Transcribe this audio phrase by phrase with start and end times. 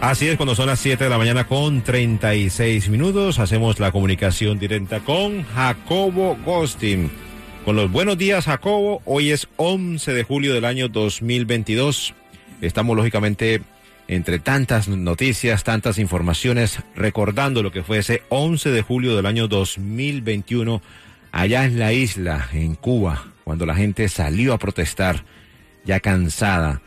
[0.00, 4.58] Así es, cuando son las 7 de la mañana con 36 minutos, hacemos la comunicación
[4.58, 7.10] directa con Jacobo Gostin.
[7.66, 9.02] Con los buenos días, Jacobo.
[9.04, 12.14] Hoy es 11 de julio del año 2022.
[12.62, 13.60] Estamos lógicamente
[14.08, 19.48] entre tantas noticias, tantas informaciones, recordando lo que fue ese 11 de julio del año
[19.48, 20.80] 2021
[21.30, 25.24] allá en la isla, en Cuba, cuando la gente salió a protestar,
[25.84, 26.80] ya cansada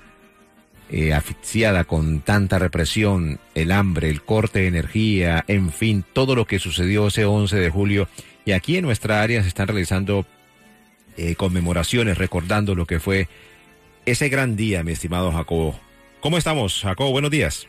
[0.95, 6.45] eh, asfixiada con tanta represión, el hambre, el corte de energía, en fin, todo lo
[6.45, 8.07] que sucedió ese 11 de julio.
[8.45, 10.23] Y aquí en nuestra área se están realizando
[11.17, 13.27] eh, conmemoraciones recordando lo que fue
[14.05, 15.79] ese gran día, mi estimado Jacobo.
[16.19, 17.09] ¿Cómo estamos, Jacobo?
[17.09, 17.67] Buenos días.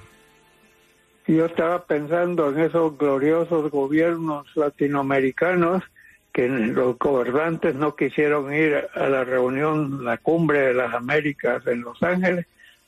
[1.27, 5.83] Yo estaba pensando en esos gloriosos gobiernos latinoamericanos
[6.31, 11.81] que los gobernantes no quisieron ir a la reunión, la cumbre de las Américas en
[11.81, 12.45] Los Ángeles,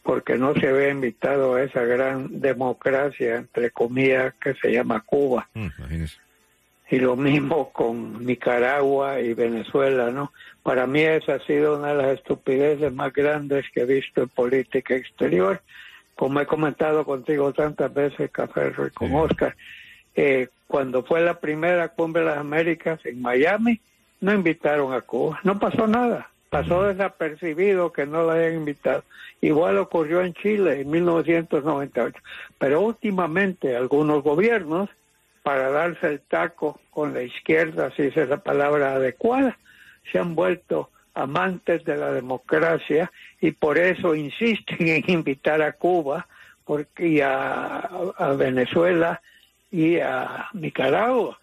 [0.07, 5.49] porque no se había invitado a esa gran democracia, entre comillas, que se llama Cuba.
[5.53, 5.67] Mm,
[6.89, 10.33] y lo mismo con Nicaragua y Venezuela, ¿no?
[10.63, 14.29] Para mí esa ha sido una de las estupideces más grandes que he visto en
[14.29, 15.61] política exterior.
[16.15, 19.57] Como he comentado contigo tantas veces, Café y con Oscar,
[20.15, 23.81] eh, cuando fue la primera cumbre de las Américas en Miami,
[24.21, 29.05] no invitaron a Cuba, no pasó nada pasó desapercibido que no lo hayan invitado.
[29.41, 32.19] Igual ocurrió en Chile en 1998.
[32.59, 34.89] Pero últimamente algunos gobiernos,
[35.43, 39.57] para darse el taco con la izquierda, si es la palabra adecuada,
[40.11, 43.11] se han vuelto amantes de la democracia
[43.41, 46.27] y por eso insisten en invitar a Cuba
[46.65, 47.89] porque, y a
[48.37, 49.23] Venezuela
[49.71, 51.39] y a Nicaragua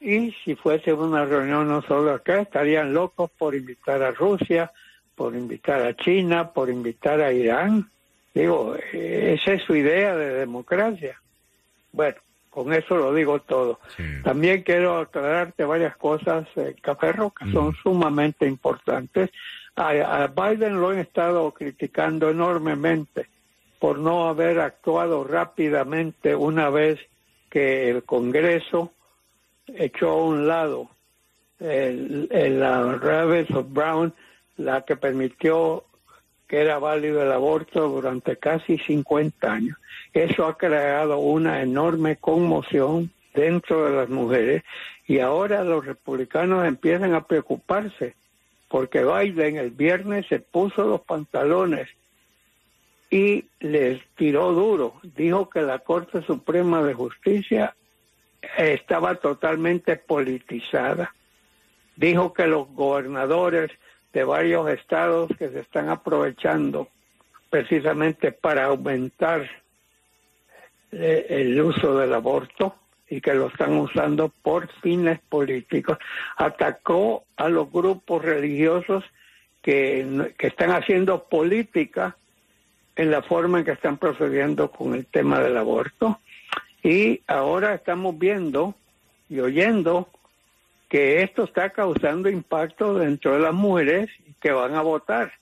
[0.00, 4.72] y si fuese una reunión no solo acá, estarían locos por invitar a Rusia,
[5.14, 7.90] por invitar a China, por invitar a Irán.
[8.34, 11.20] Digo, esa es su idea de democracia.
[11.92, 12.16] Bueno,
[12.48, 13.80] con eso lo digo todo.
[14.24, 19.30] También quiero aclararte varias cosas, eh, Caferro, que son sumamente importantes.
[19.76, 23.28] a Biden lo han estado criticando enormemente
[23.78, 27.00] por no haber actuado rápidamente una vez
[27.48, 28.92] que el Congreso
[29.76, 30.90] echó a un lado
[31.58, 34.14] el, la Rabbits of Brown,
[34.56, 35.84] la que permitió
[36.46, 39.78] que era válido el aborto durante casi 50 años.
[40.12, 44.64] Eso ha creado una enorme conmoción dentro de las mujeres
[45.06, 48.14] y ahora los republicanos empiezan a preocuparse
[48.68, 51.88] porque Biden el viernes se puso los pantalones
[53.10, 54.94] y les tiró duro.
[55.16, 57.74] Dijo que la Corte Suprema de Justicia
[58.56, 61.14] estaba totalmente politizada.
[61.96, 63.70] Dijo que los gobernadores
[64.12, 66.88] de varios estados que se están aprovechando
[67.50, 69.48] precisamente para aumentar
[70.92, 72.76] eh, el uso del aborto
[73.08, 75.98] y que lo están usando por fines políticos.
[76.36, 79.04] Atacó a los grupos religiosos
[79.62, 82.16] que, que están haciendo política
[82.96, 86.20] en la forma en que están procediendo con el tema del aborto.
[86.82, 88.74] Y ahora estamos viendo
[89.28, 90.08] y oyendo
[90.88, 94.10] que esto está causando impacto dentro de las mujeres
[94.40, 95.32] que van a votar.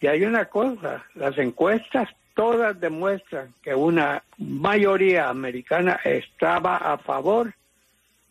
[0.00, 7.52] Y hay una cosa, las encuestas todas demuestran que una mayoría americana estaba a favor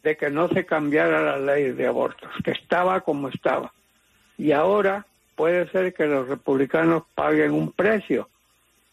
[0.03, 3.73] de que no se cambiara la ley de abortos, que estaba como estaba.
[4.37, 8.29] Y ahora puede ser que los republicanos paguen un precio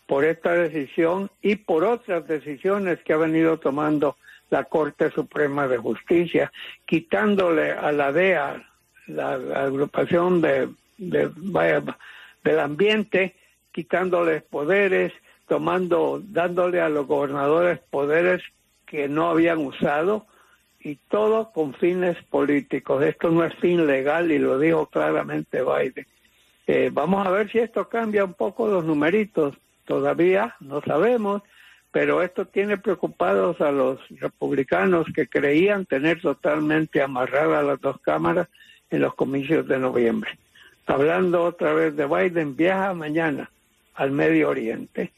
[0.06, 4.16] por esta decisión y por otras decisiones que ha venido tomando
[4.50, 6.52] la Corte Suprema de Justicia,
[6.86, 8.62] quitándole a la DEA,
[9.06, 9.32] la,
[9.64, 10.68] agrupación de,
[10.98, 13.34] del ambiente,
[13.72, 15.12] quitándoles poderes,
[15.48, 18.42] tomando, dándole a los gobernadores poderes
[18.86, 20.26] que no habían usado
[20.80, 23.02] y todo con fines políticos.
[23.02, 26.06] Esto no es fin legal y lo dijo claramente Biden.
[26.66, 29.54] Eh, vamos a ver si esto cambia un poco los numeritos
[29.84, 31.42] Todavía no sabemos,
[31.90, 38.48] pero esto tiene preocupados a los republicanos que creían tener totalmente amarradas las dos cámaras
[38.90, 40.38] en los comicios de noviembre.
[40.86, 43.50] Hablando otra vez de Biden, viaja mañana
[43.94, 45.12] al Medio Oriente.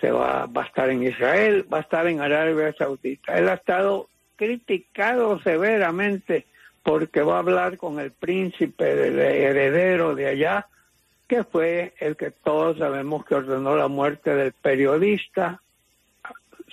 [0.00, 3.36] se va, va a estar en Israel, va a estar en Arabia Saudita.
[3.36, 6.46] Él ha estado criticado severamente
[6.82, 10.66] porque va a hablar con el príncipe del heredero de allá,
[11.30, 15.62] que fue el que todos sabemos que ordenó la muerte del periodista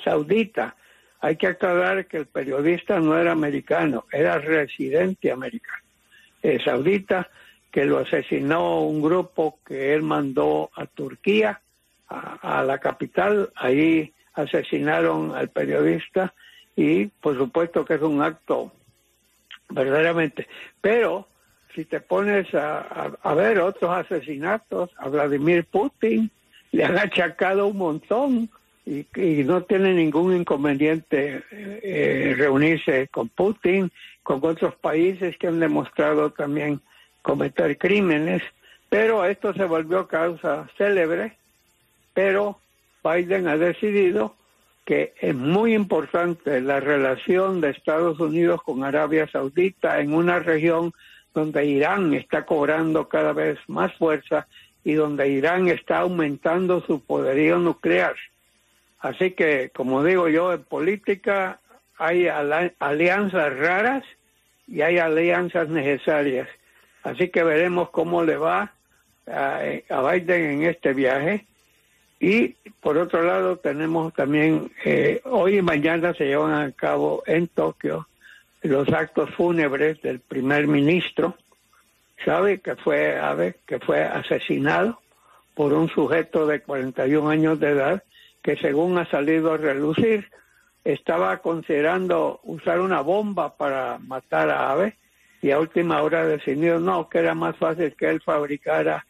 [0.04, 0.76] saudita.
[1.20, 5.84] Hay que aclarar que el periodista no era americano, era residente americano,
[6.66, 7.30] saudita,
[7.72, 11.62] que lo asesinó un grupo que él mandó a Turquía,
[12.08, 16.34] a la capital, ahí asesinaron al periodista
[16.76, 18.72] y por supuesto que es un acto
[19.70, 20.48] verdaderamente.
[20.82, 21.28] Pero
[21.78, 26.32] si te pones a, a, ver otros asesinatos, a Vladimir Putin
[26.72, 28.50] le han achacado un montón
[28.84, 33.92] y, y no tiene ningún inconveniente eh, reunirse con Putin,
[34.24, 36.82] con otros países que han demostrado también
[37.22, 38.42] cometer crímenes,
[38.90, 41.38] pero esto se volvió causa célebre,
[42.16, 42.60] pero
[43.04, 44.36] Biden ha decidido
[44.84, 50.92] que es muy importante la relación de Estados Unidos con Arabia Saudita en una región
[51.38, 54.48] donde Irán está cobrando cada vez más fuerza
[54.84, 58.16] y donde Irán está aumentando su poderío nuclear.
[58.98, 61.60] Así que, como digo yo, en política
[62.00, 64.04] hay alianzas raras
[64.68, 66.50] y hay alianzas necesarias.
[67.04, 68.74] Así que veremos cómo le va
[69.28, 71.46] a, Biden en este viaje
[72.20, 77.48] y por otro lado tenemos también, eh, hoy y mañana se llevan a cabo en
[77.48, 78.08] Tokio
[78.68, 81.36] los actos fúnebres del primer ministro,
[82.24, 82.60] ¿sabe?
[82.60, 83.20] Que fue,
[83.66, 85.00] que fue asesinado
[85.54, 88.04] por un sujeto de 41 años de edad
[88.44, 90.30] que según ha salido a relucir,
[90.84, 94.96] estaba considerando usar una bomba para matar a Abe
[95.42, 99.06] y a última hora decidió no, que era más fácil que él fabricara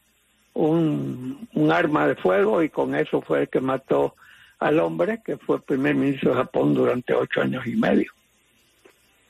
[0.53, 4.15] un arma de fuego y con eso fue el que mató
[4.59, 8.11] al hombre que fue primer ministro de Japón durante ocho años y medio.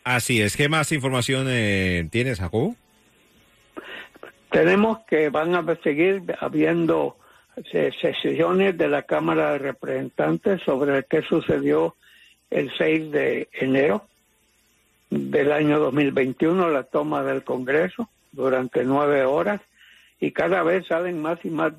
[0.07, 0.55] Así es.
[0.55, 2.77] ¿Qué más información eh, tienes, Jacob?
[4.49, 7.17] Tenemos que van a seguir habiendo
[8.01, 11.97] sesiones de la Cámara de Representantes sobre qué sucedió
[12.49, 14.07] el 6 de enero
[15.09, 19.59] del año 2021, la toma del Congreso durante nueve horas
[20.21, 21.73] y cada vez salen más y más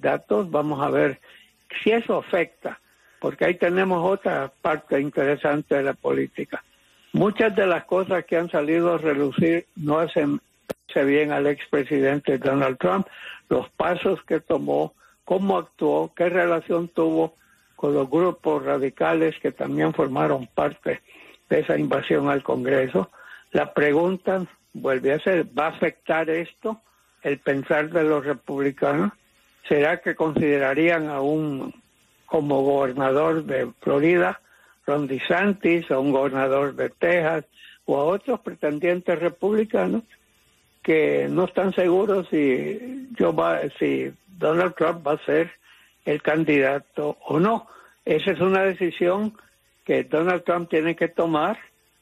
[0.00, 0.50] datos.
[0.50, 1.20] Vamos a ver
[1.82, 2.80] si eso afecta,
[3.20, 6.64] porque ahí tenemos otra parte interesante de la política.
[7.14, 10.40] Muchas de las cosas que han salido a relucir no hacen
[11.02, 13.06] bien al expresidente Donald Trump,
[13.48, 14.94] los pasos que tomó,
[15.24, 17.34] cómo actuó, qué relación tuvo
[17.76, 21.02] con los grupos radicales que también formaron parte
[21.48, 23.10] de esa invasión al Congreso.
[23.52, 26.80] La pregunta vuelve a ser, ¿va a afectar esto
[27.22, 29.12] el pensar de los republicanos?
[29.68, 31.72] ¿Será que considerarían a un
[32.26, 34.40] como gobernador de Florida,
[34.86, 37.44] Ron DeSantis, a un gobernador de Texas
[37.86, 40.02] o a otros pretendientes republicanos
[40.82, 45.50] que no están seguros si, yo va, si Donald Trump va a ser
[46.04, 47.66] el candidato o no?
[48.04, 49.34] Esa es una decisión
[49.84, 51.58] que Donald Trump tiene que tomar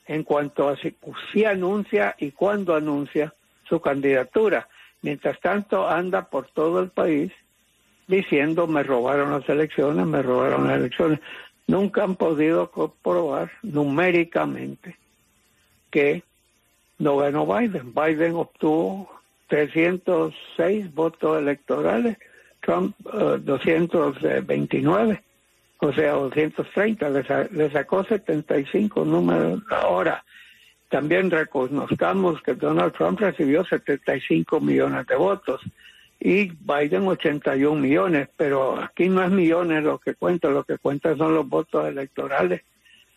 [0.07, 0.97] en cuanto a si,
[1.33, 3.33] si anuncia y cuándo anuncia
[3.69, 4.69] su candidatura.
[5.03, 7.33] Mientras tanto, anda por todo el país
[8.07, 11.21] diciendo me robaron las elecciones, me robaron las elecciones.
[11.67, 14.97] Nunca han podido comprobar numéricamente
[15.91, 16.23] que
[16.99, 17.95] no ganó Biden.
[17.95, 19.11] Biden obtuvo
[19.49, 22.17] 306 votos electorales,
[22.61, 25.23] Trump 229, eh,
[25.79, 29.63] o sea, 230, le, le sacó 75 números.
[29.71, 30.25] Ahora,
[30.89, 35.61] también reconozcamos que Donald Trump recibió 75 millones de votos
[36.25, 41.17] y Biden 81 millones, pero aquí no es millones lo que cuenta, lo que cuenta
[41.17, 42.63] son los votos electorales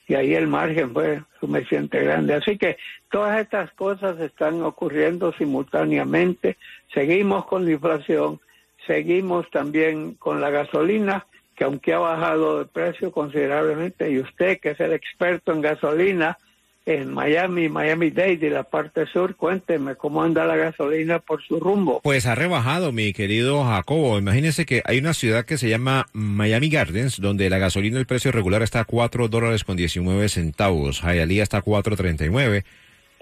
[0.07, 2.33] y ahí el margen fue suficiente grande.
[2.33, 2.77] Así que
[3.11, 6.57] todas estas cosas están ocurriendo simultáneamente.
[6.93, 8.39] Seguimos con la inflación,
[8.87, 14.71] seguimos también con la gasolina, que aunque ha bajado de precio considerablemente, y usted que
[14.71, 16.37] es el experto en gasolina,
[16.85, 19.35] en Miami, Miami Dade y la parte sur.
[19.35, 22.01] Cuénteme cómo anda la gasolina por su rumbo.
[22.03, 24.17] Pues ha rebajado, mi querido Jacobo.
[24.19, 28.31] Imagínese que hay una ciudad que se llama Miami Gardens, donde la gasolina el precio
[28.31, 31.01] regular está a 4 dólares con 19 centavos.
[31.01, 32.63] Hialeah está a 4.39.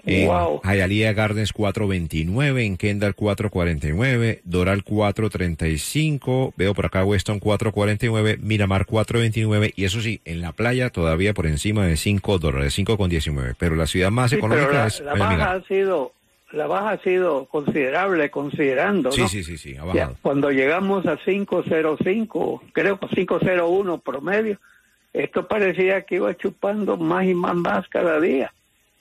[0.06, 0.60] En wow.
[0.62, 9.72] Hialeah Gardens 429, en Kendall 449, Doral 435, veo por acá Weston 449, Miramar 429
[9.76, 13.54] y eso sí, en la playa todavía por encima de 5 dólares, 5 con 19,
[13.58, 16.12] pero la ciudad más sí, económica la, es la baja ha sido
[16.52, 19.10] la baja ha sido considerable, considerando.
[19.10, 19.28] Sí, ¿no?
[19.28, 20.16] sí, sí, sí, ha Ya, bajado.
[20.22, 24.58] cuando llegamos a 5.05, creo que 5.01 promedio,
[25.12, 28.52] esto parecía que iba chupando más y más más cada día.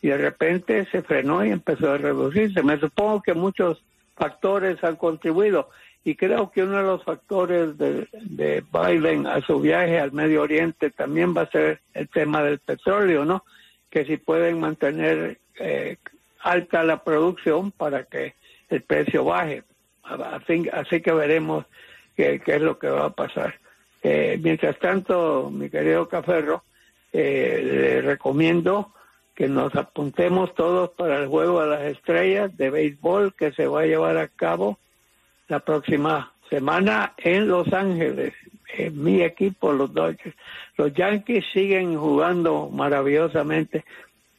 [0.04, 2.62] Y de repente se frenó y empezó a reducirse.
[2.62, 3.82] Me supongo que muchos
[4.18, 5.70] factores han contribuido.
[6.04, 10.42] Y creo que uno de los factores de, de Biden a su viaje al Medio
[10.42, 13.46] Oriente también va a ser el tema del petróleo, ¿no?
[13.90, 15.96] Que si pueden mantener eh,
[16.42, 18.36] alta la producción para que
[18.68, 19.64] el precio baje.
[20.04, 21.66] Así, que veremos
[22.18, 23.56] qué, qué es lo que va a pasar.
[24.02, 26.66] Eh, mientras tanto, mi querido Caferro,
[27.14, 28.94] eh, le recomiendo
[29.36, 33.82] que nos apuntemos todos para el Juego de las Estrellas de béisbol que se va
[33.82, 34.78] a llevar a cabo
[35.48, 38.34] la próxima semana en Los Ángeles.
[38.76, 40.36] En mi equipo, los Dodgers.
[40.78, 43.86] Los Yankees siguen jugando maravillosamente,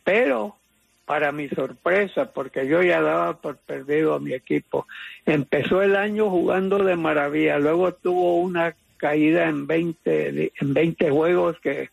[0.02, 0.56] pero
[1.04, 4.86] para mi sorpresa, porque yo ya daba por perdido a mi equipo,
[5.26, 11.58] empezó el año jugando de maravilla, luego tuvo una caída en 20, en 20 juegos
[11.60, 11.90] que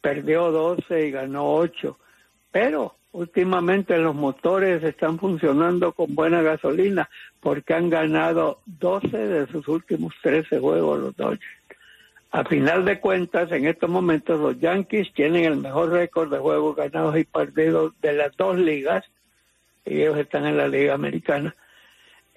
[0.00, 1.98] perdió 12 y ganó 8,
[2.54, 9.66] pero últimamente los motores están funcionando con buena gasolina porque han ganado 12 de sus
[9.66, 11.42] últimos 13 juegos los Dodgers.
[12.30, 16.76] A final de cuentas, en estos momentos los Yankees tienen el mejor récord de juegos
[16.76, 19.04] ganados y perdidos de las dos ligas.
[19.84, 21.56] Y ellos están en la Liga Americana.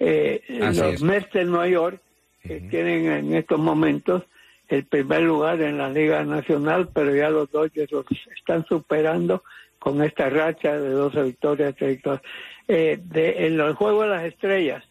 [0.00, 1.00] Eh, los.
[1.00, 2.00] Mets de Nueva York
[2.42, 4.24] eh, tienen en estos momentos
[4.68, 8.06] el primer lugar en la Liga Nacional, pero ya los Dodgers los
[8.36, 9.42] están superando
[9.78, 11.74] con esta racha de 12 victorias.
[12.68, 14.84] Eh, de, en el Juego de las Estrellas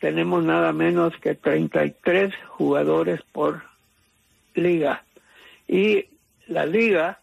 [0.00, 3.62] tenemos nada menos que 33 jugadores por
[4.54, 5.04] liga.
[5.68, 6.06] Y
[6.48, 7.20] la liga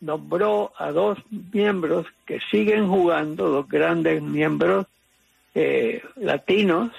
[0.00, 1.18] nombró a dos
[1.52, 4.86] miembros que siguen jugando, dos grandes miembros
[5.54, 6.90] eh, latinos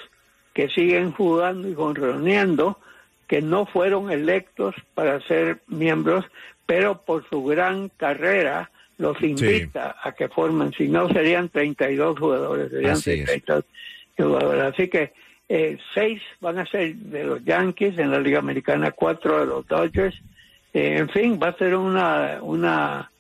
[0.54, 2.80] que siguen jugando y reuniendo,
[3.28, 6.26] que no fueron electos para ser miembros,
[6.66, 12.72] pero por su gran carrera los invita a que formen, si no serían 32 jugadores,
[12.72, 13.26] serían Así es.
[13.26, 13.66] 32
[14.18, 14.64] jugadores.
[14.64, 15.14] Así que
[15.50, 19.68] eh, seis van a ser de los Yankees en la Liga Americana, cuatro de los
[19.68, 20.16] Dodgers.
[20.74, 23.12] Eh, en fin, va a ser una, una,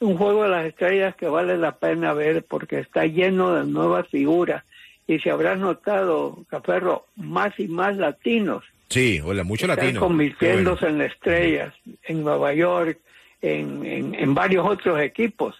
[0.00, 4.08] un juego de las estrellas que vale la pena ver porque está lleno de nuevas
[4.08, 4.64] figuras.
[5.06, 10.00] Y si habrás notado, Caferro, más y más latinos Sí, hola, mucho están latino.
[10.00, 11.04] convirtiéndose bueno.
[11.04, 12.98] en estrellas en Nueva York,
[13.40, 15.54] en, en, en varios otros equipos,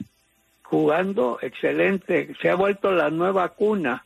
[0.62, 2.34] jugando excelente.
[2.42, 4.04] Se ha vuelto la nueva cuna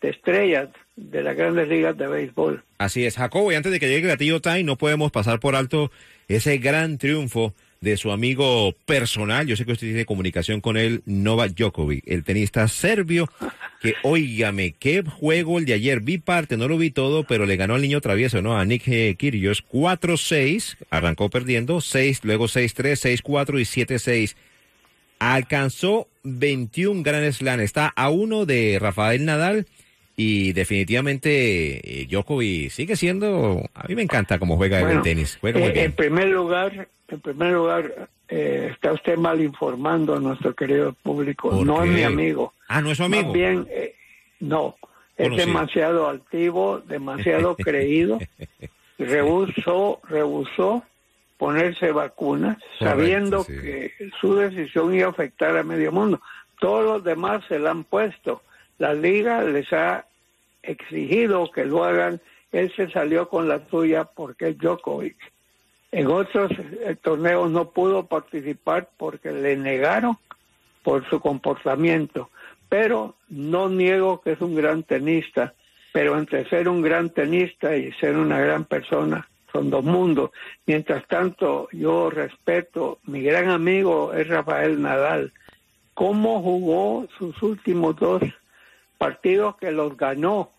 [0.00, 2.64] de estrellas de las grandes ligas de béisbol.
[2.78, 5.90] Así es, Jacobo, y antes de que llegue Gatillo Time, no podemos pasar por alto
[6.26, 9.46] ese gran triunfo de su amigo personal.
[9.46, 13.28] Yo sé que usted tiene comunicación con él, Novak Djokovic, el tenista serbio,
[13.80, 16.00] que, óigame, qué juego el de ayer.
[16.00, 18.56] Vi parte, no lo vi todo, pero le ganó al niño travieso, ¿no?
[18.56, 24.36] A Nick eh, Kyrgios, 4-6, arrancó perdiendo, 6, luego 6-3, 6-4 y 7-6.
[25.18, 29.66] Alcanzó 21 Grand Slam, está a uno de Rafael Nadal
[30.16, 35.38] y definitivamente eh, Djokovic sigue siendo, a mí me encanta cómo juega el Bueno, tenis,
[35.40, 35.84] juega muy eh, bien.
[35.86, 41.50] En primer lugar, en primer lugar, eh, está usted mal informando a nuestro querido público.
[41.50, 42.54] ¿Por No es mi amigo.
[42.68, 43.24] Ah, no es su amigo.
[43.24, 43.94] Más bien, eh,
[44.40, 44.76] no.
[45.18, 45.48] Bueno, es sí.
[45.48, 48.18] demasiado altivo, demasiado creído.
[48.98, 50.82] Rehusó, rehusó
[51.36, 53.52] ponerse vacunas, Correcto, sabiendo sí.
[53.52, 56.20] que su decisión iba a afectar a medio mundo.
[56.60, 58.42] Todos los demás se la han puesto.
[58.78, 60.06] La liga les ha
[60.62, 62.20] exigido que lo hagan.
[62.52, 65.16] Él se salió con la suya porque es Djokovic.
[65.90, 70.16] En otros eh, torneos no pudo participar porque le negaron
[70.82, 72.30] por su comportamiento.
[72.68, 75.54] Pero no niego que es un gran tenista.
[75.92, 80.30] Pero entre ser un gran tenista y ser una gran persona son dos mundos.
[80.66, 85.32] Mientras tanto, yo respeto, mi gran amigo es Rafael Nadal.
[85.94, 88.22] ¿Cómo jugó sus últimos dos
[89.06, 90.50] partidos que los ganó?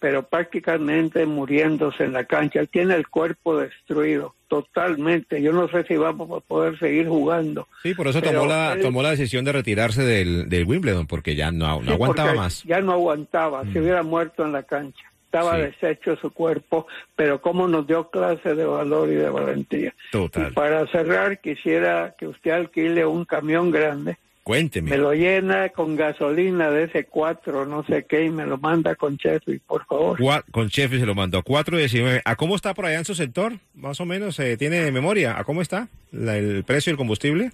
[0.00, 2.60] pero prácticamente muriéndose en la cancha.
[2.60, 5.40] Él tiene el cuerpo destruido totalmente.
[5.40, 7.68] Yo no sé si va a poder seguir jugando.
[7.82, 11.34] Sí, por eso tomó la, él- tomó la decisión de retirarse del, del Wimbledon, porque
[11.34, 12.64] ya no, no Sí, aguantaba más.
[12.64, 12.68] Mm.
[12.68, 15.04] Ya no aguantaba, se hubiera muerto en la cancha.
[15.24, 15.62] Estaba Sí.
[15.62, 16.86] deshecho su cuerpo,
[17.16, 19.94] pero cómo nos dio clase de valor y de valentía.
[20.12, 20.50] Total.
[20.50, 24.90] Y para cerrar, quisiera que usted alquile un camión grande, Cuénteme.
[24.90, 28.94] me lo llena con gasolina de ese 4, no sé qué, y me lo manda
[28.94, 30.18] con Chefy, por favor.
[30.52, 32.20] Con Sheffield se lo mandó, 4.19.
[32.24, 33.54] ¿A cómo está por allá en su sector?
[33.74, 35.38] Más o menos, eh, ¿tiene memoria?
[35.38, 37.52] ¿A cómo está la- el precio del combustible?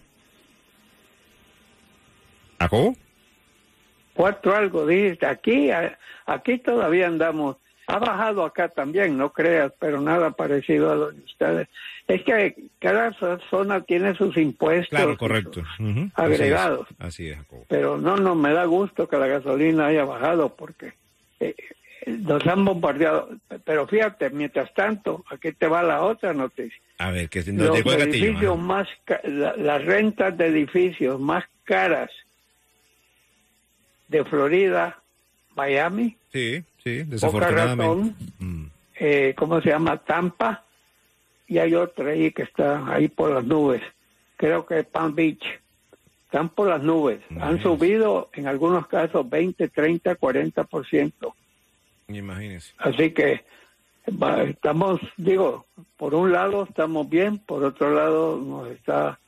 [2.58, 2.96] ¿A cómo?
[4.12, 5.24] cuatro algo, dijiste.
[5.26, 5.70] Aquí,
[6.26, 7.56] aquí todavía andamos.
[7.90, 11.68] Ha bajado acá también, no creas, pero nada parecido a lo de ustedes.
[12.06, 13.12] Es que cada
[13.50, 14.90] zona tiene sus impuestos.
[14.90, 15.62] Claro, correcto.
[16.14, 16.86] Agregados.
[16.98, 20.92] Así es, Pero no, no, me da gusto que la gasolina haya bajado porque
[21.40, 21.54] eh,
[22.06, 23.30] nos han bombardeado.
[23.64, 26.80] Pero fíjate, mientras tanto, aquí te va la otra noticia.
[26.98, 28.86] A ver, que Los edificios más,
[29.24, 32.10] las rentas de edificios más caras
[34.08, 35.00] de Florida,
[35.56, 36.16] Miami.
[36.32, 38.14] Sí, sí, desafortunadamente.
[38.38, 38.66] Mm.
[38.98, 39.98] Eh, ¿Cómo se llama?
[39.98, 40.64] Tampa.
[41.46, 43.82] Y hay otra ahí que está ahí por las nubes.
[44.36, 45.44] Creo que Palm Beach.
[46.26, 47.20] Están por las nubes.
[47.40, 51.34] Han subido en algunos casos 20, 30, 40%.
[52.06, 52.72] Imagínese.
[52.78, 53.44] Así que
[54.48, 59.18] estamos, digo, por un lado estamos bien, por otro lado nos está...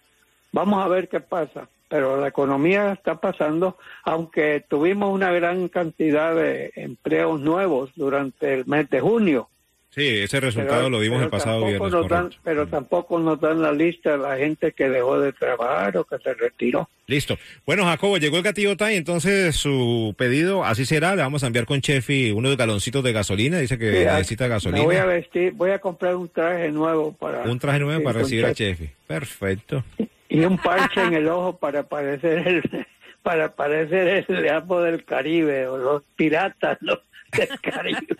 [0.52, 6.34] Vamos a ver qué pasa pero la economía está pasando, aunque tuvimos una gran cantidad
[6.34, 9.50] de empleos nuevos durante el mes de junio.
[9.90, 12.38] Sí, ese resultado lo vimos el pasado viernes.
[12.42, 16.16] pero tampoco nos dan la lista de la gente que dejó de trabajar o que
[16.16, 16.88] se retiró.
[17.06, 17.36] Listo.
[17.66, 21.66] Bueno, Jacobo, llegó el gatillo time, entonces su pedido, así será, le vamos a enviar
[21.66, 24.82] con Chefi unos galoncitos de gasolina, dice que necesita gasolina.
[24.82, 27.42] voy a vestir, voy a comprar un traje nuevo para...
[27.42, 28.88] Un traje nuevo para recibir a Chefi.
[29.06, 29.84] Perfecto
[30.32, 32.86] y un parche en el ojo para parecer el
[33.22, 38.16] para parecer el Amo del Caribe o los piratas del Caribe.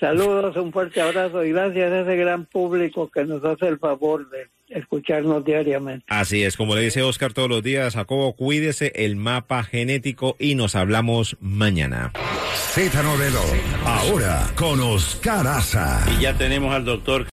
[0.00, 4.28] Saludos, un fuerte abrazo y gracias a ese gran público que nos hace el favor
[4.30, 6.04] de escucharnos diariamente.
[6.08, 10.56] Así es, como le dice Oscar todos los días, Jacobo, cuídese el mapa genético y
[10.56, 12.10] nos hablamos mañana.
[12.54, 13.42] Z Novelo,
[13.84, 16.04] ahora con Oscar Aza.
[16.18, 17.26] Y ya tenemos al doctor